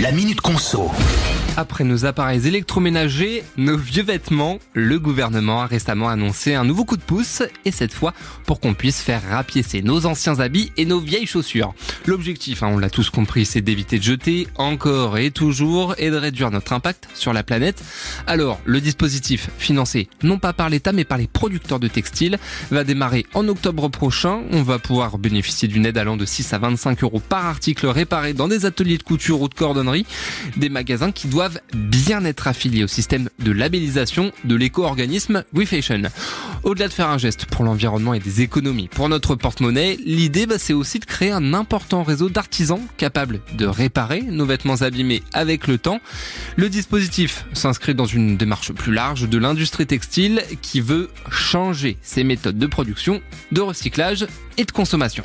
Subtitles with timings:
[0.00, 0.90] La Minute Conso.
[1.56, 6.96] Après nos appareils électroménagers, nos vieux vêtements, le gouvernement a récemment annoncé un nouveau coup
[6.96, 8.14] de pouce, et cette fois
[8.46, 11.74] pour qu'on puisse faire rapiécer nos anciens habits et nos vieilles chaussures.
[12.06, 16.16] L'objectif, hein, on l'a tous compris, c'est d'éviter de jeter encore et toujours et de
[16.16, 17.82] réduire notre impact sur la planète.
[18.26, 22.38] Alors, le dispositif, financé non pas par l'État mais par les producteurs de textiles,
[22.70, 24.42] va démarrer en octobre prochain.
[24.52, 28.34] On va pouvoir bénéficier d'une aide allant de 6 à 25 euros par article réparé
[28.34, 30.06] dans des ateliers de couture ou de cordonnerie,
[30.56, 31.39] des magasins qui doivent
[31.74, 36.02] bien être affiliés au système de labellisation de l'éco-organisme WeFashion.
[36.62, 40.56] Au-delà de faire un geste pour l'environnement et des économies pour notre porte-monnaie, l'idée bah,
[40.58, 45.66] c'est aussi de créer un important réseau d'artisans capables de réparer nos vêtements abîmés avec
[45.66, 46.00] le temps.
[46.56, 52.24] Le dispositif s'inscrit dans une démarche plus large de l'industrie textile qui veut changer ses
[52.24, 54.26] méthodes de production, de recyclage
[54.58, 55.24] et de consommation.